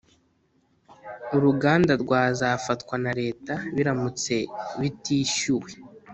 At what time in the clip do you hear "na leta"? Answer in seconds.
3.03-3.53